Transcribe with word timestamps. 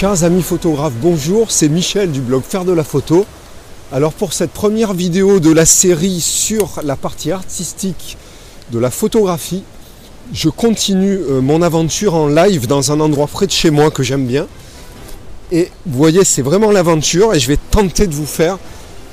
Chers 0.00 0.24
amis 0.24 0.40
photographes, 0.40 0.94
bonjour, 0.98 1.50
c'est 1.50 1.68
Michel 1.68 2.10
du 2.10 2.22
blog 2.22 2.42
Faire 2.42 2.64
de 2.64 2.72
la 2.72 2.84
photo. 2.84 3.26
Alors 3.92 4.14
pour 4.14 4.32
cette 4.32 4.50
première 4.50 4.94
vidéo 4.94 5.40
de 5.40 5.52
la 5.52 5.66
série 5.66 6.22
sur 6.22 6.80
la 6.82 6.96
partie 6.96 7.32
artistique 7.32 8.16
de 8.72 8.78
la 8.78 8.90
photographie, 8.90 9.62
je 10.32 10.48
continue 10.48 11.18
euh, 11.18 11.42
mon 11.42 11.60
aventure 11.60 12.14
en 12.14 12.28
live 12.28 12.66
dans 12.66 12.92
un 12.92 13.00
endroit 13.00 13.26
près 13.26 13.46
de 13.46 13.52
chez 13.52 13.68
moi 13.68 13.90
que 13.90 14.02
j'aime 14.02 14.26
bien. 14.26 14.46
Et 15.52 15.70
vous 15.84 15.98
voyez, 15.98 16.24
c'est 16.24 16.40
vraiment 16.40 16.70
l'aventure 16.70 17.34
et 17.34 17.38
je 17.38 17.48
vais 17.48 17.58
tenter 17.70 18.06
de 18.06 18.14
vous 18.14 18.24
faire 18.24 18.56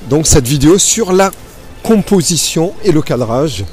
donc 0.08 0.26
cette 0.26 0.48
vidéo 0.48 0.78
sur 0.78 1.12
la 1.12 1.30
composition 1.82 2.72
et 2.82 2.92
le 2.92 3.02
cadrage 3.02 3.66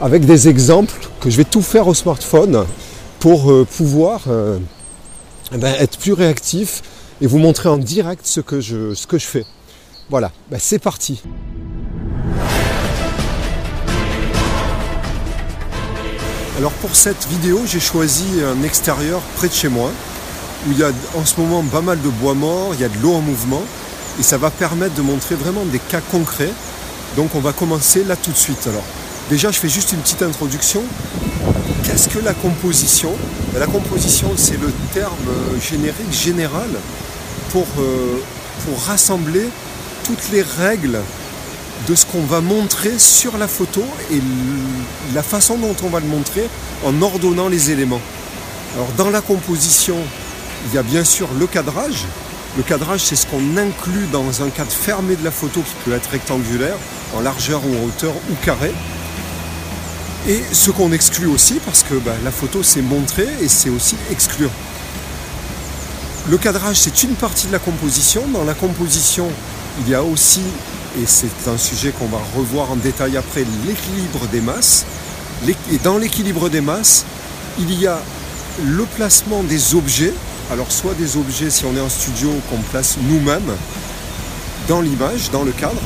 avec 0.00 0.24
des 0.24 0.48
exemples 0.48 1.06
que 1.20 1.28
je 1.28 1.36
vais 1.36 1.44
tout 1.44 1.60
faire 1.60 1.86
au 1.86 1.92
smartphone 1.92 2.64
pour 3.20 3.50
euh, 3.50 3.66
pouvoir 3.76 4.22
euh, 4.28 4.56
ben, 5.52 5.74
être 5.78 5.98
plus 5.98 6.12
réactif 6.12 6.82
et 7.20 7.26
vous 7.26 7.38
montrer 7.38 7.68
en 7.68 7.78
direct 7.78 8.26
ce 8.26 8.40
que 8.40 8.60
je, 8.60 8.94
ce 8.94 9.06
que 9.06 9.18
je 9.18 9.26
fais. 9.26 9.44
Voilà, 10.10 10.32
ben, 10.50 10.58
c'est 10.60 10.78
parti. 10.78 11.22
Alors 16.58 16.72
pour 16.72 16.96
cette 16.96 17.26
vidéo, 17.28 17.60
j'ai 17.66 17.80
choisi 17.80 18.24
un 18.42 18.62
extérieur 18.62 19.20
près 19.36 19.48
de 19.48 19.52
chez 19.52 19.68
moi, 19.68 19.90
où 20.66 20.72
il 20.72 20.78
y 20.78 20.82
a 20.82 20.90
en 21.14 21.24
ce 21.24 21.38
moment 21.38 21.62
pas 21.62 21.82
mal 21.82 22.00
de 22.00 22.08
bois 22.08 22.32
mort, 22.32 22.70
il 22.72 22.80
y 22.80 22.84
a 22.84 22.88
de 22.88 22.98
l'eau 23.02 23.12
en 23.12 23.20
mouvement, 23.20 23.62
et 24.18 24.22
ça 24.22 24.38
va 24.38 24.50
permettre 24.50 24.94
de 24.94 25.02
montrer 25.02 25.34
vraiment 25.34 25.64
des 25.66 25.78
cas 25.78 26.00
concrets. 26.00 26.52
Donc 27.14 27.34
on 27.34 27.40
va 27.40 27.52
commencer 27.52 28.04
là 28.04 28.16
tout 28.16 28.30
de 28.30 28.36
suite. 28.36 28.66
Alors 28.66 28.84
déjà, 29.28 29.50
je 29.50 29.58
fais 29.58 29.68
juste 29.68 29.92
une 29.92 29.98
petite 29.98 30.22
introduction. 30.22 30.82
Qu'est-ce 31.84 32.08
que 32.08 32.18
la 32.18 32.34
composition? 32.34 33.12
La 33.58 33.66
composition, 33.66 34.32
c'est 34.36 34.60
le 34.60 34.72
terme 34.92 35.12
générique, 35.60 36.12
général, 36.12 36.68
pour, 37.50 37.66
euh, 37.78 38.20
pour 38.64 38.82
rassembler 38.84 39.48
toutes 40.04 40.30
les 40.32 40.42
règles 40.42 41.00
de 41.88 41.94
ce 41.94 42.06
qu'on 42.06 42.22
va 42.22 42.40
montrer 42.40 42.98
sur 42.98 43.38
la 43.38 43.48
photo 43.48 43.84
et 44.12 44.20
la 45.14 45.22
façon 45.22 45.56
dont 45.58 45.76
on 45.84 45.88
va 45.88 46.00
le 46.00 46.06
montrer 46.06 46.48
en 46.84 47.00
ordonnant 47.02 47.48
les 47.48 47.70
éléments. 47.70 48.00
Alors 48.74 48.88
dans 48.96 49.10
la 49.10 49.20
composition, 49.20 49.96
il 50.66 50.74
y 50.74 50.78
a 50.78 50.82
bien 50.82 51.04
sûr 51.04 51.28
le 51.38 51.46
cadrage. 51.46 52.06
Le 52.56 52.62
cadrage, 52.62 53.00
c'est 53.00 53.16
ce 53.16 53.26
qu'on 53.26 53.56
inclut 53.56 54.06
dans 54.10 54.42
un 54.42 54.48
cadre 54.48 54.70
fermé 54.70 55.14
de 55.16 55.24
la 55.24 55.30
photo 55.30 55.60
qui 55.60 55.74
peut 55.84 55.94
être 55.94 56.10
rectangulaire, 56.10 56.76
en 57.14 57.20
largeur 57.20 57.60
ou 57.64 57.76
en 57.76 57.86
hauteur 57.86 58.14
ou 58.30 58.34
carré. 58.44 58.72
Et 60.28 60.42
ce 60.52 60.72
qu'on 60.72 60.90
exclut 60.90 61.28
aussi, 61.28 61.60
parce 61.64 61.84
que 61.84 61.94
bah, 61.94 62.12
la 62.24 62.32
photo 62.32 62.62
c'est 62.62 62.82
montrer 62.82 63.28
et 63.40 63.48
c'est 63.48 63.70
aussi 63.70 63.94
exclure. 64.10 64.50
Le 66.28 66.36
cadrage, 66.36 66.76
c'est 66.76 67.04
une 67.04 67.14
partie 67.14 67.46
de 67.46 67.52
la 67.52 67.60
composition. 67.60 68.22
Dans 68.32 68.42
la 68.42 68.54
composition, 68.54 69.28
il 69.80 69.88
y 69.88 69.94
a 69.94 70.02
aussi 70.02 70.42
et 71.00 71.06
c'est 71.06 71.48
un 71.48 71.58
sujet 71.58 71.92
qu'on 71.92 72.06
va 72.06 72.18
revoir 72.36 72.72
en 72.72 72.76
détail 72.76 73.16
après, 73.16 73.44
l'équilibre 73.66 74.26
des 74.32 74.40
masses. 74.40 74.84
Et 75.46 75.78
dans 75.84 75.98
l'équilibre 75.98 76.48
des 76.48 76.60
masses, 76.60 77.04
il 77.58 77.78
y 77.78 77.86
a 77.86 78.00
le 78.64 78.84
placement 78.96 79.42
des 79.42 79.74
objets, 79.74 80.14
alors 80.50 80.72
soit 80.72 80.94
des 80.94 81.16
objets 81.16 81.50
si 81.50 81.64
on 81.66 81.76
est 81.76 81.80
en 81.80 81.90
studio 81.90 82.30
qu'on 82.50 82.62
place 82.70 82.96
nous-mêmes 83.02 83.52
dans 84.66 84.80
l'image, 84.80 85.30
dans 85.30 85.44
le 85.44 85.52
cadre, 85.52 85.82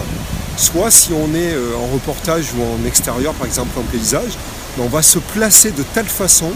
soit 0.60 0.90
si 0.90 1.12
on 1.12 1.34
est 1.34 1.54
euh, 1.54 1.74
en 1.76 1.92
reportage 1.92 2.52
ou 2.54 2.62
en 2.62 2.86
extérieur, 2.86 3.32
par 3.34 3.46
exemple 3.46 3.78
en 3.78 3.82
paysage, 3.82 4.32
on 4.78 4.86
va 4.86 5.02
se 5.02 5.18
placer 5.18 5.70
de 5.70 5.82
telle 5.82 6.06
façon 6.06 6.52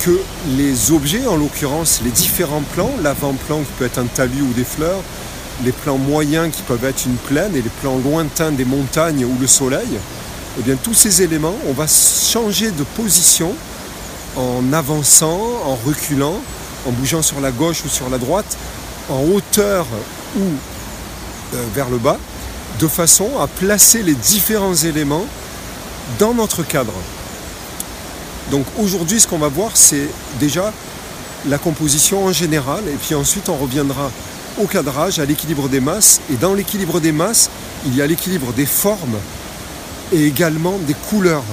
que 0.00 0.20
les 0.56 0.92
objets, 0.92 1.26
en 1.26 1.36
l'occurrence 1.36 2.00
les 2.04 2.10
différents 2.10 2.62
plans, 2.74 2.90
l'avant-plan 3.02 3.60
qui 3.60 3.72
peut 3.78 3.86
être 3.86 3.98
un 3.98 4.06
talus 4.06 4.42
ou 4.42 4.52
des 4.52 4.64
fleurs, 4.64 5.00
les 5.64 5.72
plans 5.72 5.98
moyens 5.98 6.54
qui 6.54 6.62
peuvent 6.62 6.84
être 6.84 7.04
une 7.06 7.16
plaine 7.16 7.54
et 7.56 7.62
les 7.62 7.70
plans 7.80 7.98
lointains 7.98 8.52
des 8.52 8.64
montagnes 8.64 9.24
ou 9.24 9.36
le 9.40 9.46
soleil, 9.46 9.88
eh 10.58 10.62
bien 10.62 10.76
tous 10.82 10.94
ces 10.94 11.22
éléments, 11.22 11.56
on 11.66 11.72
va 11.72 11.86
changer 11.86 12.70
de 12.70 12.82
position 12.82 13.54
en 14.36 14.72
avançant, 14.72 15.40
en 15.64 15.76
reculant, 15.86 16.36
en 16.86 16.92
bougeant 16.92 17.22
sur 17.22 17.40
la 17.40 17.50
gauche 17.50 17.84
ou 17.84 17.88
sur 17.88 18.08
la 18.10 18.18
droite, 18.18 18.56
en 19.08 19.22
hauteur 19.34 19.86
ou 20.36 20.42
euh, 21.54 21.64
vers 21.74 21.90
le 21.90 21.98
bas, 21.98 22.18
de 22.80 22.88
façon 22.88 23.38
à 23.38 23.46
placer 23.46 24.02
les 24.02 24.14
différents 24.14 24.74
éléments 24.74 25.26
dans 26.18 26.34
notre 26.34 26.62
cadre. 26.62 26.94
Donc 28.50 28.64
aujourd'hui, 28.78 29.20
ce 29.20 29.28
qu'on 29.28 29.38
va 29.38 29.48
voir, 29.48 29.72
c'est 29.74 30.08
déjà 30.40 30.72
la 31.46 31.58
composition 31.58 32.24
en 32.24 32.32
général, 32.32 32.82
et 32.88 32.96
puis 32.96 33.14
ensuite 33.14 33.48
on 33.48 33.56
reviendra 33.56 34.10
au 34.58 34.66
cadrage, 34.66 35.18
à 35.18 35.24
l'équilibre 35.24 35.68
des 35.68 35.80
masses. 35.80 36.20
Et 36.32 36.36
dans 36.36 36.54
l'équilibre 36.54 37.00
des 37.00 37.12
masses, 37.12 37.50
il 37.86 37.94
y 37.94 38.02
a 38.02 38.06
l'équilibre 38.06 38.52
des 38.52 38.66
formes 38.66 39.16
et 40.12 40.26
également 40.26 40.76
des 40.86 40.94
couleurs. 40.94 41.44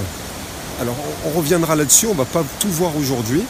Alors 0.81 0.95
on 1.25 1.37
reviendra 1.37 1.75
là-dessus, 1.75 2.07
on 2.07 2.13
ne 2.13 2.17
va 2.17 2.25
pas 2.25 2.43
tout 2.59 2.69
voir 2.69 2.95
aujourd'hui. 2.97 3.43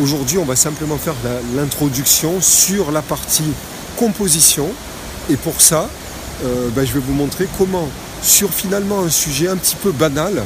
Aujourd'hui, 0.00 0.38
on 0.38 0.44
va 0.44 0.56
simplement 0.56 0.96
faire 0.96 1.14
l'introduction 1.54 2.40
sur 2.40 2.90
la 2.90 3.02
partie 3.02 3.52
composition. 3.96 4.68
Et 5.28 5.36
pour 5.36 5.60
ça, 5.60 5.88
euh, 6.44 6.68
ben, 6.74 6.86
je 6.86 6.94
vais 6.94 7.00
vous 7.00 7.12
montrer 7.12 7.46
comment, 7.58 7.88
sur 8.22 8.50
finalement 8.50 9.00
un 9.00 9.10
sujet 9.10 9.48
un 9.48 9.56
petit 9.56 9.76
peu 9.76 9.92
banal, 9.92 10.42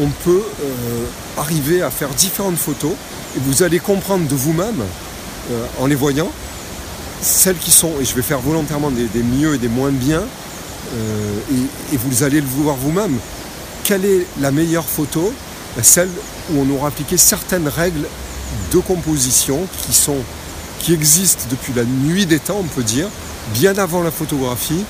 on 0.00 0.08
peut 0.24 0.42
euh, 0.62 1.04
arriver 1.36 1.82
à 1.82 1.90
faire 1.90 2.10
différentes 2.10 2.58
photos. 2.58 2.92
Et 3.36 3.40
vous 3.44 3.62
allez 3.62 3.78
comprendre 3.78 4.28
de 4.28 4.34
vous-même, 4.34 4.82
euh, 5.50 5.66
en 5.80 5.86
les 5.86 5.94
voyant, 5.94 6.30
celles 7.22 7.56
qui 7.56 7.70
sont, 7.70 7.92
et 8.00 8.04
je 8.04 8.14
vais 8.14 8.22
faire 8.22 8.40
volontairement 8.40 8.90
des, 8.90 9.22
mieux 9.22 9.54
et 9.54 9.58
des 9.58 9.68
moins 9.68 9.90
bien, 9.90 10.22
et, 11.92 11.96
vous 11.96 12.22
allez 12.22 12.40
le 12.40 12.46
voir 12.46 12.76
vous-même, 12.76 13.18
quelle 13.82 14.04
est 14.04 14.26
la 14.40 14.52
meilleure 14.52 14.84
photo? 14.84 15.32
Ben, 15.74 15.82
Celle 15.82 16.08
où 16.52 16.60
on 16.60 16.74
aura 16.74 16.88
appliqué 16.88 17.16
certaines 17.16 17.68
règles 17.68 18.06
de 18.72 18.78
composition 18.78 19.66
qui, 19.82 19.92
sont, 19.92 20.18
qui 20.78 20.92
existent 20.92 21.44
depuis 21.50 21.72
la 21.74 21.84
nuit 21.84 22.26
des 22.26 22.38
temps, 22.38 22.58
on 22.60 22.64
peut 22.64 22.84
dire, 22.84 23.08
bien 23.54 23.76
avant 23.78 24.02
la 24.02 24.10
photographie, 24.10 24.84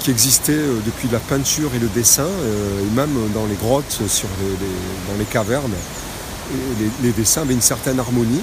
qui 0.00 0.10
existait 0.10 0.52
euh, 0.52 0.78
depuis 0.84 1.08
la 1.08 1.18
peinture 1.18 1.74
et 1.74 1.78
le 1.78 1.88
dessin, 1.88 2.26
et 2.26 2.94
même 2.94 3.14
dans 3.34 3.46
les 3.46 3.54
grottes, 3.54 4.02
sur 4.08 4.28
dans 5.08 5.18
les 5.18 5.24
cavernes. 5.24 5.74
les 7.02 7.12
dessins 7.12 7.42
avaient 7.42 7.54
une 7.54 7.60
certaine 7.60 7.98
harmonie. 7.98 8.42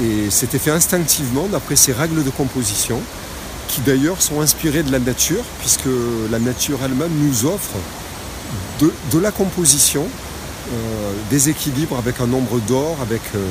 Et 0.00 0.30
c'était 0.30 0.58
fait 0.58 0.70
instinctivement 0.70 1.46
d'après 1.50 1.74
ces 1.74 1.92
règles 1.92 2.22
de 2.22 2.30
composition, 2.30 3.00
qui 3.66 3.80
d'ailleurs 3.80 4.22
sont 4.22 4.40
inspirées 4.40 4.82
de 4.82 4.92
la 4.92 5.00
nature, 5.00 5.44
puisque 5.60 5.88
la 6.30 6.38
nature 6.38 6.78
elle-même 6.84 7.12
nous 7.18 7.46
offre 7.46 7.76
de, 8.80 9.18
la 9.18 9.32
composition, 9.32 10.06
euh, 10.72 11.12
des 11.30 11.48
équilibres 11.48 11.98
avec 11.98 12.20
un 12.20 12.26
nombre 12.26 12.60
d'or, 12.60 12.96
avec 13.02 13.22
euh, 13.34 13.44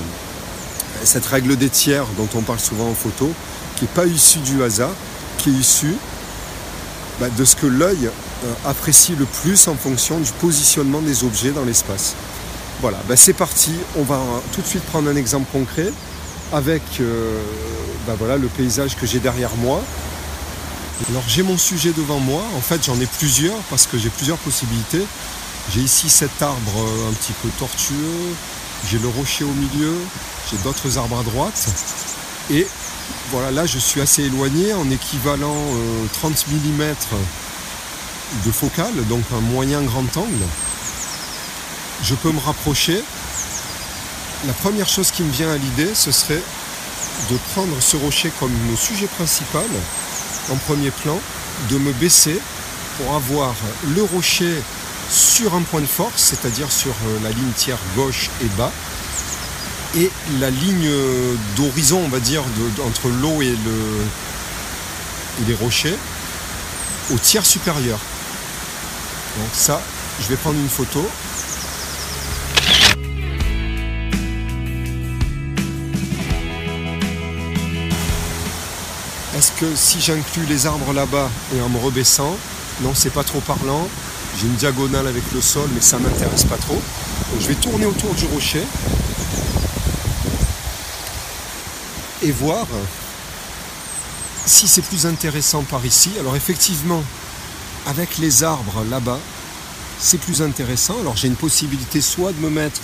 cette 1.04 1.26
règle 1.26 1.58
des 1.58 1.70
tiers 1.70 2.06
dont 2.18 2.30
on 2.36 2.42
parle 2.42 2.60
souvent 2.60 2.88
en 2.88 2.94
photo, 2.94 3.30
qui 3.76 3.84
n'est 3.84 3.92
pas 3.92 4.06
issue 4.06 4.40
du 4.40 4.64
hasard, 4.64 4.94
qui 5.38 5.50
est 5.50 5.54
issue 5.54 5.96
bah, 7.20 7.30
de 7.30 7.46
ce 7.46 7.56
que 7.56 7.68
l'œil 7.68 8.08
euh, 8.08 8.54
apprécie 8.66 9.16
le 9.16 9.26
plus 9.26 9.68
en 9.68 9.76
fonction 9.76 10.20
du 10.20 10.32
positionnement 10.34 11.02
des 11.02 11.24
objets 11.24 11.52
dans 11.52 11.64
l'espace. 11.64 12.16
Voilà, 12.82 13.00
bah, 13.08 13.16
c'est 13.16 13.34
parti, 13.34 13.72
on 13.98 14.04
va 14.04 14.20
tout 14.54 14.62
de 14.62 14.68
suite 14.68 14.84
prendre 14.84 15.10
un 15.10 15.16
exemple 15.16 15.48
concret 15.52 15.92
avec 16.54 16.84
euh, 17.00 17.42
ben 18.06 18.16
voilà, 18.18 18.38
le 18.38 18.48
paysage 18.48 18.96
que 18.96 19.06
j'ai 19.06 19.20
derrière 19.20 19.56
moi. 19.58 19.82
Alors 21.10 21.24
j'ai 21.28 21.44
mon 21.44 21.58
sujet 21.58 21.92
devant 21.92 22.20
moi, 22.20 22.42
en 22.56 22.62
fait 22.62 22.84
j'en 22.86 23.00
ai 23.00 23.06
plusieurs 23.06 23.58
parce 23.70 23.86
que 23.88 23.98
j'ai 23.98 24.10
plusieurs 24.10 24.38
possibilités. 24.38 25.06
J'ai 25.74 25.82
ici 25.82 26.10
cet 26.10 26.42
arbre 26.42 26.78
euh, 26.78 27.10
un 27.10 27.14
petit 27.14 27.34
peu 27.44 27.50
tortueux, 27.60 28.36
j'ai 28.90 29.00
le 29.00 29.08
rocher 29.08 29.44
au 29.44 29.54
milieu, 29.54 29.94
j'ai 30.50 30.58
d'autres 30.58 30.98
arbres 30.98 31.20
à 31.20 31.24
droite. 31.24 31.68
Et 32.50 32.66
voilà, 33.32 33.52
là 33.52 33.66
je 33.66 33.78
suis 33.78 34.02
assez 34.02 34.24
éloigné 34.24 34.74
en 34.74 34.90
équivalent 34.90 35.56
30 36.14 36.46
euh, 36.50 36.54
mm 36.56 36.96
de 38.46 38.52
focale, 38.52 38.94
donc 39.08 39.24
un 39.36 39.42
moyen 39.42 39.82
grand 39.82 40.18
angle. 40.18 40.46
Je 42.04 42.16
peux 42.16 42.32
me 42.32 42.40
rapprocher 42.40 43.02
la 44.46 44.54
première 44.54 44.88
chose 44.88 45.12
qui 45.12 45.24
me 45.24 45.32
vient 45.32 45.52
à 45.52 45.58
l'idée, 45.58 45.94
ce 45.96 46.12
serait 46.12 46.42
de 47.32 47.38
prendre 47.54 47.76
ce 47.82 47.98
rocher 47.98 48.32
comme 48.40 48.52
mon 48.70 48.78
sujet 48.78 49.08
principal 49.08 49.66
en 50.52 50.56
premier 50.56 50.92
plan, 50.92 51.20
de 51.70 51.78
me 51.78 51.92
baisser 51.94 52.40
pour 52.98 53.16
avoir 53.16 53.54
le 53.96 54.04
rocher 54.04 54.54
sur 55.10 55.56
un 55.56 55.62
point 55.62 55.82
de 55.82 55.86
force, 55.86 56.22
c'est-à-dire 56.22 56.72
sur 56.72 56.92
euh, 56.92 57.20
la 57.24 57.30
ligne 57.30 57.52
tiers 57.56 57.80
gauche 57.96 58.30
et 58.42 58.48
bas, 58.58 58.72
et 59.96 60.12
la 60.40 60.50
ligne 60.50 60.90
d'horizon, 61.56 62.02
on 62.06 62.10
va 62.10 62.20
dire, 62.20 62.44
entre 62.86 63.10
l'eau 63.10 63.42
et, 63.42 63.50
le, 63.50 64.04
et 65.42 65.46
les 65.48 65.56
rochers, 65.56 65.98
au 67.14 67.18
tiers 67.18 67.46
supérieur. 67.46 68.00
Donc 69.38 69.50
ça, 69.54 69.82
je 70.22 70.28
vais 70.28 70.36
prendre 70.36 70.60
une 70.60 70.70
photo 70.70 71.08
Est-ce 79.38 79.52
que 79.52 79.76
si 79.76 80.02
j'inclus 80.02 80.48
les 80.50 80.66
arbres 80.66 80.94
là-bas 80.94 81.30
et 81.56 81.62
en 81.62 81.70
me 81.70 81.78
rebaissant, 81.78 82.36
non, 82.82 82.94
c'est 82.96 83.12
pas 83.12 83.24
trop 83.24 83.40
parlant. 83.40 83.88
J'ai 84.36 84.48
une 84.48 84.56
diagonale 84.56 85.06
avec 85.06 85.24
le 85.32 85.42
sol, 85.42 85.70
mais 85.76 85.82
ça 85.82 86.00
m'intéresse 86.00 86.44
pas 86.44 86.58
trop. 86.58 86.82
Je 87.40 87.48
vais 87.48 87.54
tourner 87.54 87.86
autour 87.86 88.16
du 88.16 88.26
rocher 88.26 88.64
et 92.28 92.32
voir 92.32 92.68
si 94.46 94.68
c'est 94.68 94.82
plus 94.82 95.06
intéressant 95.06 95.64
par 95.64 95.86
ici. 95.86 96.12
Alors 96.20 96.36
effectivement, 96.36 97.04
avec 97.86 98.18
les 98.18 98.44
arbres 98.44 98.84
là-bas, 98.90 99.20
c'est 100.00 100.20
plus 100.20 100.42
intéressant. 100.42 101.00
Alors 101.00 101.16
j'ai 101.16 101.28
une 101.28 101.36
possibilité 101.36 102.02
soit 102.02 102.34
de 102.34 102.40
me 102.40 102.50
mettre 102.50 102.82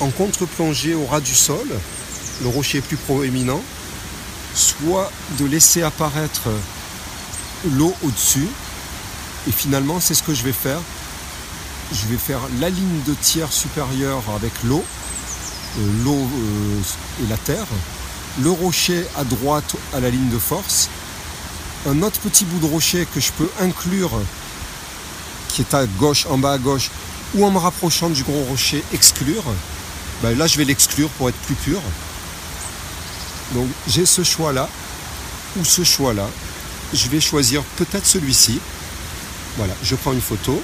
en 0.00 0.10
contre-plongée 0.10 0.94
au 0.94 1.06
ras 1.06 1.20
du 1.20 1.34
sol, 1.34 1.66
le 2.42 2.48
rocher 2.48 2.78
est 2.78 2.82
plus 2.82 2.98
proéminent, 2.98 3.62
soit 4.54 5.10
de 5.38 5.46
laisser 5.46 5.82
apparaître 5.82 6.48
l'eau 7.72 7.94
au-dessus. 8.02 8.48
Et 9.48 9.52
finalement, 9.52 10.00
c'est 10.00 10.14
ce 10.14 10.22
que 10.22 10.34
je 10.34 10.42
vais 10.42 10.52
faire. 10.52 10.80
Je 11.92 12.06
vais 12.08 12.18
faire 12.18 12.40
la 12.60 12.68
ligne 12.68 13.02
de 13.06 13.14
tiers 13.14 13.52
supérieure 13.52 14.22
avec 14.34 14.52
l'eau, 14.64 14.84
euh, 15.78 16.04
l'eau 16.04 16.18
euh, 16.18 17.24
et 17.24 17.28
la 17.28 17.36
terre, 17.36 17.66
le 18.42 18.50
rocher 18.50 19.04
à 19.16 19.24
droite 19.24 19.76
à 19.94 20.00
la 20.00 20.10
ligne 20.10 20.28
de 20.28 20.38
force, 20.38 20.88
un 21.88 22.02
autre 22.02 22.20
petit 22.20 22.44
bout 22.44 22.58
de 22.58 22.66
rocher 22.66 23.06
que 23.14 23.20
je 23.20 23.32
peux 23.32 23.48
inclure, 23.60 24.10
qui 25.48 25.62
est 25.62 25.74
à 25.74 25.86
gauche, 25.86 26.26
en 26.26 26.38
bas 26.38 26.52
à 26.52 26.58
gauche, 26.58 26.90
ou 27.34 27.44
en 27.44 27.50
me 27.50 27.58
rapprochant 27.58 28.10
du 28.10 28.22
gros 28.22 28.42
rocher, 28.44 28.82
exclure. 28.92 29.44
Ben 30.22 30.36
là, 30.36 30.46
je 30.46 30.58
vais 30.58 30.64
l'exclure 30.64 31.08
pour 31.10 31.28
être 31.28 31.38
plus 31.38 31.54
pur. 31.54 31.80
Donc 33.54 33.68
j'ai 33.88 34.06
ce 34.06 34.22
choix-là 34.24 34.68
ou 35.58 35.64
ce 35.64 35.84
choix-là. 35.84 36.28
Je 36.92 37.08
vais 37.08 37.20
choisir 37.20 37.62
peut-être 37.76 38.06
celui-ci. 38.06 38.60
Voilà, 39.56 39.74
je 39.82 39.94
prends 39.96 40.12
une 40.12 40.20
photo. 40.20 40.60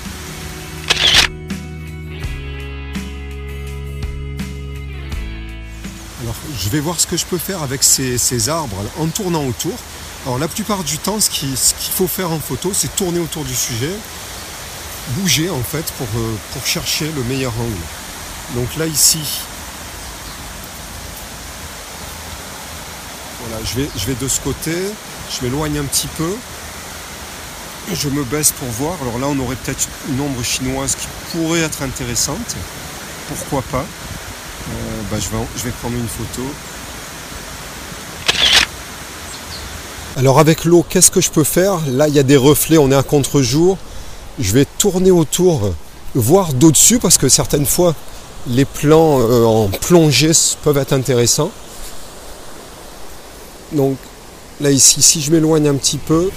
Je 6.59 6.69
vais 6.69 6.81
voir 6.81 6.99
ce 6.99 7.07
que 7.07 7.17
je 7.17 7.27
peux 7.27 7.39
faire 7.39 7.63
avec 7.63 7.83
ces, 7.83 8.49
arbres 8.49 8.77
en 8.99 9.07
tournant 9.09 9.45
autour. 9.45 9.75
Alors 10.27 10.39
la 10.39 10.49
plupart 10.49 10.85
du 10.85 10.99
temps, 10.99 11.21
ce 11.21 11.31
qu'il 11.31 11.57
faut 11.57 12.07
faire 12.07 12.31
en 12.31 12.39
photo, 12.39 12.73
c'est 12.75 12.95
tourner 12.95 13.19
autour 13.19 13.45
du 13.45 13.55
sujet, 13.55 13.93
bouger 15.17 15.51
en 15.51 15.63
fait 15.63 15.85
pour, 15.99 16.07
euh, 16.17 16.35
pour 16.53 16.65
chercher 16.65 17.11
le 17.17 17.25
meilleur 17.25 17.53
angle. 17.59 18.55
Donc 18.55 18.77
là 18.77 18.87
ici, 18.87 19.21
je 23.65 23.81
vais, 23.81 23.89
je 23.97 24.07
vais 24.07 24.15
de 24.15 24.29
ce 24.29 24.41
côté, 24.41 24.73
je 25.31 25.45
m'éloigne 25.45 25.79
un 25.79 25.85
petit 25.85 26.09
peu, 26.09 26.35
je 27.93 28.09
me 28.09 28.25
baisse 28.25 28.53
pour 28.53 28.69
voir. 28.69 28.97
Alors 29.03 29.19
là, 29.19 29.27
on 29.29 29.39
aurait 29.39 29.57
peut-être 29.57 29.89
une 30.09 30.21
ombre 30.21 30.43
chinoise 30.43 30.95
qui 30.95 31.07
pourrait 31.33 31.61
être 31.61 31.83
intéressante. 31.83 32.57
Pourquoi 33.29 33.63
pas? 33.63 33.87
Bah, 35.11 35.19
je, 35.21 35.29
vais, 35.29 35.45
je 35.57 35.63
vais 35.65 35.71
prendre 35.71 35.97
une 35.97 36.09
photo. 36.09 36.43
Alors 40.17 40.39
avec 40.39 40.65
l'eau, 40.65 40.85
qu'est-ce 40.89 41.11
que 41.11 41.21
je 41.21 41.31
peux 41.31 41.45
faire? 41.45 41.81
Là, 41.89 42.07
il 42.09 42.15
y 42.15 42.19
a 42.19 42.23
des 42.23 42.37
reflets, 42.37 42.79
on 42.79 42.91
est 42.91 42.95
à 42.95 43.03
contre-jour. 43.03 43.79
Je 44.39 44.53
vais 44.53 44.67
tourner 44.79 45.11
autour, 45.11 45.73
voir 46.15 46.53
d'au-dessus, 46.53 46.99
parce 46.99 47.17
que 47.19 47.29
certaines 47.29 47.67
fois, 47.67 47.95
les 48.47 48.65
plans 48.65 49.21
euh, 49.21 49.45
en 49.45 49.69
plongée 49.69 50.33
peuvent 50.63 50.79
être 50.79 50.93
intéressants. 50.93 51.51
Donc 53.73 53.97
là 54.61 54.71
ici, 54.71 55.01
si 55.01 55.23
je 55.23 55.31
m'éloigne 55.31 55.69
un 55.69 55.75
petit 55.75 55.99
peu, 55.99 56.31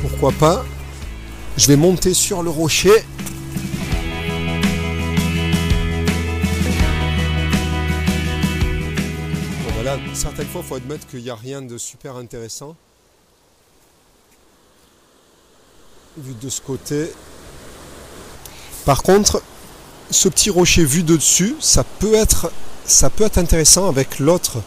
pourquoi 0.00 0.32
pas, 0.32 0.64
je 1.56 1.68
vais 1.68 1.76
monter 1.76 2.14
sur 2.14 2.42
le 2.42 2.50
rocher. 2.50 3.04
Certaines 10.14 10.48
fois, 10.48 10.62
il 10.62 10.68
faut 10.68 10.74
admettre 10.74 11.06
qu'il 11.06 11.22
n'y 11.22 11.30
a 11.30 11.34
rien 11.34 11.62
de 11.62 11.78
super 11.78 12.16
intéressant. 12.16 12.76
Vu 16.16 16.34
de 16.34 16.48
ce 16.48 16.60
côté. 16.60 17.10
Par 18.84 19.02
contre, 19.02 19.42
ce 20.10 20.28
petit 20.28 20.50
rocher 20.50 20.84
vu 20.84 21.02
de 21.02 21.16
dessus, 21.16 21.56
ça 21.60 21.84
peut 21.84 22.14
être 22.14 22.52
ça 22.84 23.10
peut 23.10 23.24
être 23.24 23.38
intéressant 23.38 23.88
avec 23.88 24.18
l'autre 24.18 24.58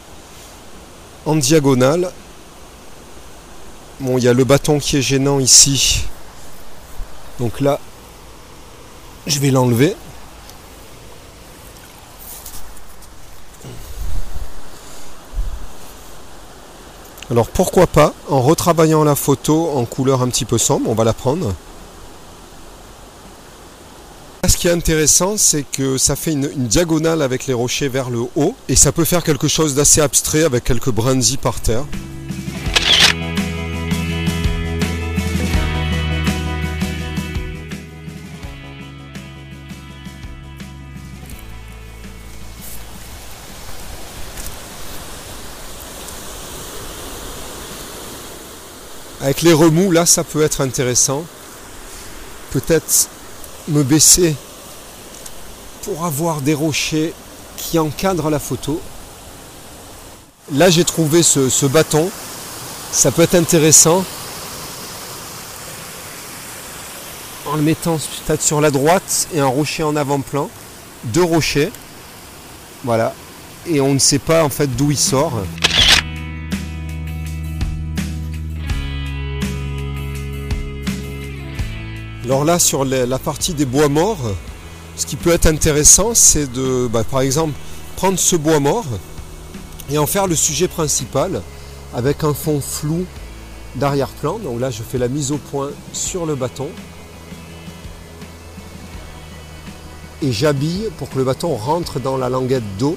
en 1.26 1.36
diagonale. 1.36 2.10
Bon, 4.00 4.18
il 4.18 4.24
y 4.24 4.28
a 4.28 4.32
le 4.32 4.44
bâton 4.44 4.78
qui 4.78 4.96
est 4.96 5.02
gênant 5.02 5.38
ici. 5.38 6.04
Donc 7.38 7.60
là, 7.60 7.78
je 9.26 9.38
vais 9.38 9.50
l'enlever. 9.50 9.94
Alors 17.30 17.48
pourquoi 17.48 17.86
pas, 17.86 18.14
en 18.28 18.40
retravaillant 18.40 19.02
la 19.02 19.16
photo 19.16 19.70
en 19.74 19.84
couleur 19.84 20.22
un 20.22 20.28
petit 20.28 20.44
peu 20.44 20.58
sombre, 20.58 20.88
on 20.88 20.94
va 20.94 21.04
la 21.04 21.12
prendre. 21.12 21.54
Ce 24.48 24.56
qui 24.56 24.68
est 24.68 24.72
intéressant, 24.72 25.36
c'est 25.36 25.64
que 25.64 25.98
ça 25.98 26.14
fait 26.14 26.32
une, 26.32 26.48
diagonale 26.68 27.20
avec 27.20 27.48
les 27.48 27.52
rochers 27.52 27.88
vers 27.88 28.10
le 28.10 28.20
haut 28.36 28.54
et 28.68 28.76
ça 28.76 28.92
peut 28.92 29.04
faire 29.04 29.24
quelque 29.24 29.48
chose 29.48 29.74
d'assez 29.74 30.00
abstrait 30.00 30.44
avec 30.44 30.62
quelques 30.62 30.90
brindilles 30.90 31.36
par 31.36 31.60
terre. 31.60 31.84
Avec 49.26 49.42
les 49.42 49.52
remous, 49.52 49.90
là, 49.90 50.06
ça 50.06 50.22
peut 50.22 50.42
être 50.42 50.60
intéressant. 50.60 51.24
Peut-être 52.52 53.08
me 53.66 53.82
baisser 53.82 54.36
pour 55.82 56.04
avoir 56.04 56.42
des 56.42 56.54
rochers 56.54 57.12
qui 57.56 57.80
encadrent 57.80 58.30
la 58.30 58.38
photo. 58.38 58.80
Là 60.52 60.70
j'ai 60.70 60.84
trouvé 60.84 61.24
ce, 61.24 61.66
bâton, 61.66 62.08
ça 62.92 63.10
peut 63.10 63.22
être 63.22 63.34
intéressant 63.34 64.04
en 67.46 67.56
le 67.56 67.62
mettant 67.62 67.98
peut-être 68.26 68.42
sur 68.42 68.60
la 68.60 68.70
droite 68.70 69.26
et 69.34 69.40
un 69.40 69.46
rocher 69.46 69.82
en 69.82 69.96
avant-plan, 69.96 70.48
deux 71.02 71.24
rochers, 71.24 71.72
voilà, 72.84 73.12
et 73.66 73.80
on 73.80 73.92
ne 73.92 73.98
sait 73.98 74.20
pas 74.20 74.44
en 74.44 74.50
fait 74.50 74.68
d'où 74.68 74.92
il 74.92 74.96
sort. 74.96 75.42
Alors 82.26 82.44
là, 82.44 82.58
sur 82.58 82.84
la 82.84 83.18
partie 83.20 83.54
des 83.54 83.66
bois 83.66 83.88
morts, 83.88 84.18
ce 84.96 85.06
qui 85.06 85.14
peut 85.14 85.30
être 85.30 85.46
intéressant, 85.46 86.12
c'est 86.12 86.50
de, 86.50 86.88
bah, 86.88 87.04
par 87.04 87.20
exemple, 87.20 87.52
prendre 87.94 88.18
ce 88.18 88.34
bois 88.34 88.58
mort 88.58 88.84
et 89.90 89.96
en 89.96 90.06
faire 90.06 90.26
le 90.26 90.34
sujet 90.34 90.66
principal 90.66 91.40
avec 91.94 92.24
un 92.24 92.34
fond 92.34 92.60
flou 92.60 93.04
d'arrière-plan. 93.76 94.40
Donc 94.40 94.60
là, 94.60 94.72
je 94.72 94.82
fais 94.82 94.98
la 94.98 95.06
mise 95.06 95.30
au 95.30 95.36
point 95.36 95.70
sur 95.92 96.26
le 96.26 96.34
bâton. 96.34 96.66
Et 100.20 100.32
j'habille 100.32 100.90
pour 100.98 101.08
que 101.08 101.18
le 101.18 101.24
bâton 101.24 101.54
rentre 101.54 102.00
dans 102.00 102.16
la 102.16 102.28
languette 102.28 102.76
d'eau. 102.76 102.96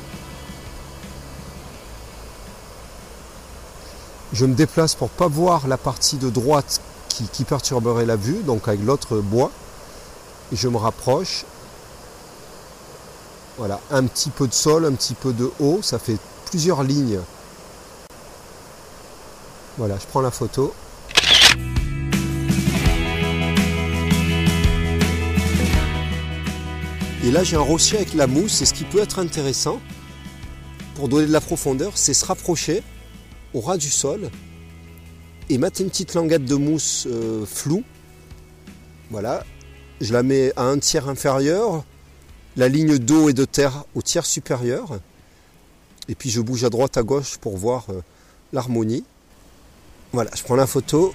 Je 4.33 4.47
me 4.47 4.55
déplace 4.55 4.95
pour 4.95 5.09
pas 5.09 5.27
voir 5.27 5.67
la 5.67 5.77
partie 5.77 6.17
de 6.17 6.31
droite 6.31 6.81
qui, 7.09 7.43
perturberait 7.43 8.05
la 8.05 8.15
vue, 8.15 8.41
donc 8.43 8.67
avec 8.67 8.83
l'autre 8.83 9.17
bois. 9.17 9.51
Je 10.51 10.67
me 10.67 10.77
rapproche. 10.77 11.45
Voilà, 13.57 13.79
un 13.91 14.05
petit 14.05 14.29
peu 14.29 14.47
de 14.47 14.53
sol, 14.53 14.85
un 14.85 14.93
petit 14.93 15.15
peu 15.15 15.33
de 15.33 15.51
haut, 15.59 15.79
ça 15.81 15.99
fait 15.99 16.17
plusieurs 16.49 16.83
lignes. 16.83 17.19
Voilà, 19.77 19.97
je 19.97 20.05
prends 20.07 20.21
la 20.21 20.31
photo. 20.31 20.73
Et 27.23 27.31
là, 27.31 27.43
j'ai 27.43 27.57
un 27.57 27.61
rocher 27.61 27.97
avec 27.97 28.13
la 28.13 28.27
mousse. 28.27 28.61
Et 28.61 28.65
ce 28.65 28.73
qui 28.73 28.85
peut 28.85 28.99
être 28.99 29.19
intéressant, 29.19 29.79
pour 30.95 31.09
donner 31.09 31.27
de 31.27 31.31
la 31.31 31.41
profondeur, 31.41 31.91
c'est 31.95 32.13
se 32.13 32.25
rapprocher 32.25 32.81
au 33.53 33.61
ras 33.61 33.77
du 33.77 33.89
sol 33.89 34.29
et 35.49 35.57
mettre 35.57 35.81
une 35.81 35.89
petite 35.89 36.13
languette 36.13 36.45
de 36.45 36.55
mousse 36.55 37.07
euh, 37.09 37.45
floue. 37.45 37.83
Voilà, 39.09 39.43
je 39.99 40.13
la 40.13 40.23
mets 40.23 40.53
à 40.55 40.63
un 40.63 40.77
tiers 40.77 41.09
inférieur, 41.09 41.83
la 42.55 42.67
ligne 42.67 42.99
d'eau 42.99 43.29
et 43.29 43.33
de 43.33 43.45
terre 43.45 43.83
au 43.95 44.01
tiers 44.01 44.25
supérieur. 44.25 44.99
Et 46.07 46.15
puis 46.15 46.29
je 46.29 46.41
bouge 46.41 46.63
à 46.63 46.69
droite 46.69 46.97
à 46.97 47.03
gauche 47.03 47.37
pour 47.37 47.57
voir 47.57 47.85
euh, 47.89 48.01
l'harmonie. 48.53 49.03
Voilà, 50.11 50.31
je 50.35 50.43
prends 50.43 50.55
la 50.55 50.67
photo. 50.67 51.13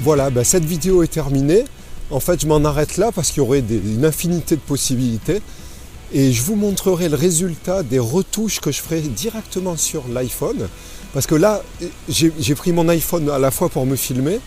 Voilà, 0.00 0.30
ben, 0.30 0.42
cette 0.42 0.64
vidéo 0.64 1.04
est 1.04 1.12
terminée. 1.12 1.64
En 2.10 2.18
fait, 2.18 2.40
je 2.40 2.48
m'en 2.48 2.64
arrête 2.64 2.96
là 2.96 3.12
parce 3.12 3.30
qu'il 3.30 3.38
y 3.38 3.46
aurait 3.46 3.60
une 3.60 4.04
infinité 4.04 4.56
de 4.56 4.60
possibilités. 4.60 5.40
Et 6.14 6.32
je 6.32 6.42
vous 6.42 6.56
montrerai 6.56 7.08
le 7.08 7.16
résultat 7.16 7.82
des 7.82 7.98
retouches 7.98 8.60
que 8.60 8.70
je 8.70 8.82
ferai 8.82 9.00
directement 9.00 9.78
sur 9.78 10.04
l'iPhone. 10.08 10.68
Parce 11.14 11.26
que 11.26 11.34
là, 11.34 11.62
j'ai 12.08 12.54
pris 12.54 12.72
mon 12.72 12.88
iPhone 12.88 13.30
à 13.30 13.38
la 13.38 13.50
fois 13.50 13.70
pour 13.70 13.86
me 13.86 13.96
filmer 13.96 14.38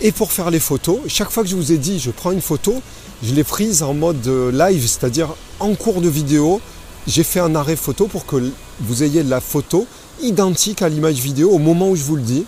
et 0.00 0.12
pour 0.12 0.32
faire 0.32 0.50
les 0.50 0.60
photos. 0.60 0.98
Chaque 1.08 1.30
fois 1.30 1.42
que 1.42 1.48
je 1.48 1.56
vous 1.56 1.72
ai 1.72 1.78
dit 1.78 1.98
je 1.98 2.10
prends 2.10 2.30
une 2.30 2.40
photo, 2.40 2.74
je 3.22 3.34
l'ai 3.34 3.44
prise 3.44 3.82
en 3.82 3.94
mode 3.94 4.26
live, 4.52 4.86
c'est-à-dire 4.86 5.34
en 5.60 5.74
cours 5.74 6.00
de 6.00 6.08
vidéo. 6.08 6.60
J'ai 7.06 7.24
fait 7.24 7.40
un 7.40 7.54
arrêt 7.54 7.76
photo 7.76 8.06
pour 8.06 8.24
que 8.24 8.50
vous 8.80 9.02
ayez 9.02 9.22
la 9.22 9.40
photo 9.40 9.86
identique 10.22 10.80
à 10.80 10.88
l'image 10.88 11.16
vidéo 11.16 11.50
au 11.50 11.58
moment 11.58 11.90
où 11.90 11.96
je 11.96 12.02
vous 12.04 12.16
le 12.16 12.22
dis. 12.22 12.44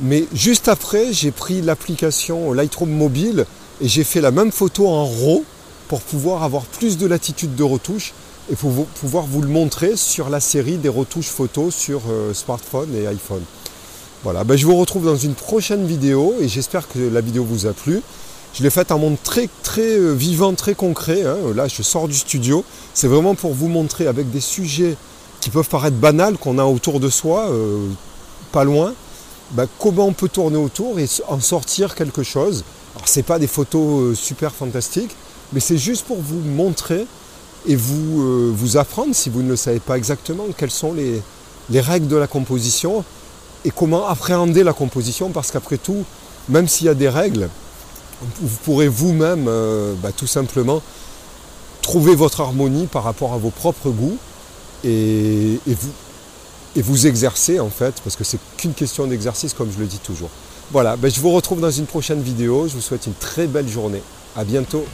Mais 0.00 0.24
juste 0.32 0.68
après, 0.68 1.12
j'ai 1.12 1.30
pris 1.30 1.60
l'application 1.62 2.52
Lightroom 2.52 2.90
mobile 2.90 3.44
et 3.80 3.88
j'ai 3.88 4.04
fait 4.04 4.20
la 4.20 4.30
même 4.30 4.52
photo 4.52 4.88
en 4.88 5.04
RAW 5.04 5.44
pour 5.92 6.00
pouvoir 6.00 6.42
avoir 6.42 6.64
plus 6.64 6.96
de 6.96 7.06
latitude 7.06 7.54
de 7.54 7.62
retouche 7.62 8.14
et 8.50 8.56
pour 8.56 8.86
pouvoir 8.86 9.26
vous 9.26 9.42
le 9.42 9.48
montrer 9.48 9.94
sur 9.94 10.30
la 10.30 10.40
série 10.40 10.78
des 10.78 10.88
retouches 10.88 11.28
photos 11.28 11.74
sur 11.74 12.00
euh, 12.08 12.32
smartphone 12.32 12.96
et 12.96 13.06
iPhone. 13.06 13.42
Voilà, 14.24 14.42
ben 14.42 14.56
je 14.56 14.64
vous 14.64 14.74
retrouve 14.74 15.04
dans 15.04 15.18
une 15.18 15.34
prochaine 15.34 15.84
vidéo 15.84 16.32
et 16.40 16.48
j'espère 16.48 16.88
que 16.88 16.98
la 16.98 17.20
vidéo 17.20 17.44
vous 17.44 17.66
a 17.66 17.74
plu. 17.74 18.00
Je 18.54 18.62
l'ai 18.62 18.70
faite 18.70 18.90
en 18.90 18.98
monde 18.98 19.18
très 19.22 19.50
très 19.62 19.98
euh, 19.98 20.14
vivant, 20.14 20.54
très 20.54 20.74
concret. 20.74 21.24
Hein. 21.26 21.36
Là, 21.54 21.68
je 21.68 21.82
sors 21.82 22.08
du 22.08 22.16
studio. 22.16 22.64
C'est 22.94 23.08
vraiment 23.08 23.34
pour 23.34 23.52
vous 23.52 23.68
montrer 23.68 24.06
avec 24.06 24.30
des 24.30 24.40
sujets 24.40 24.96
qui 25.42 25.50
peuvent 25.50 25.68
paraître 25.68 25.98
banals 25.98 26.38
qu'on 26.38 26.56
a 26.56 26.64
autour 26.64 27.00
de 27.00 27.10
soi, 27.10 27.50
euh, 27.50 27.86
pas 28.50 28.64
loin, 28.64 28.94
ben, 29.50 29.68
comment 29.78 30.06
on 30.06 30.14
peut 30.14 30.30
tourner 30.30 30.56
autour 30.56 30.98
et 30.98 31.06
en 31.28 31.40
sortir 31.40 31.94
quelque 31.94 32.22
chose. 32.22 32.64
Alors, 32.96 33.08
ce 33.08 33.18
n'est 33.18 33.24
pas 33.24 33.38
des 33.38 33.46
photos 33.46 34.18
super 34.18 34.54
fantastiques, 34.54 35.14
mais 35.52 35.60
c'est 35.60 35.78
juste 35.78 36.06
pour 36.06 36.20
vous 36.20 36.40
montrer 36.40 37.06
et 37.66 37.76
vous, 37.76 38.22
euh, 38.22 38.52
vous 38.54 38.76
apprendre, 38.76 39.14
si 39.14 39.30
vous 39.30 39.42
ne 39.42 39.50
le 39.50 39.56
savez 39.56 39.80
pas 39.80 39.96
exactement, 39.96 40.44
quelles 40.56 40.70
sont 40.70 40.92
les, 40.92 41.22
règles 41.80 42.08
de 42.08 42.16
la 42.16 42.26
composition 42.26 43.04
et 43.64 43.70
comment 43.70 44.06
appréhender 44.06 44.64
la 44.64 44.72
composition, 44.72 45.30
parce 45.30 45.50
qu'après 45.50 45.78
tout, 45.78 46.04
même 46.48 46.68
s'il 46.68 46.86
y 46.86 46.90
a 46.90 46.94
des 46.94 47.08
règles, 47.08 47.48
vous 48.40 48.56
pourrez 48.64 48.88
vous-même 48.88 49.46
euh, 49.48 49.94
bah, 50.02 50.10
tout 50.12 50.26
simplement 50.26 50.82
trouver 51.80 52.14
votre 52.14 52.40
harmonie 52.40 52.86
par 52.86 53.04
rapport 53.04 53.32
à 53.32 53.38
vos 53.38 53.50
propres 53.50 53.90
goûts 53.90 54.16
et, 54.84 55.58
vous, 55.66 55.90
et 56.76 56.82
vous 56.82 57.06
exercer 57.06 57.60
en 57.60 57.70
fait, 57.70 57.94
parce 58.02 58.16
que 58.16 58.24
c'est 58.24 58.38
qu'une 58.56 58.74
question 58.74 59.06
d'exercice 59.06 59.54
comme 59.54 59.70
je 59.72 59.78
le 59.78 59.86
dis 59.86 59.98
toujours. 59.98 60.30
Voilà, 60.70 60.96
ben, 60.96 61.10
je 61.10 61.20
vous 61.20 61.30
retrouve 61.30 61.60
dans 61.60 61.70
une 61.70 61.86
prochaine 61.86 62.22
vidéo, 62.22 62.66
je 62.68 62.74
vous 62.74 62.80
souhaite 62.80 63.06
une 63.06 63.14
très 63.14 63.46
belle 63.46 63.68
journée. 63.68 64.02
A 64.36 64.44
bientôt 64.44 64.84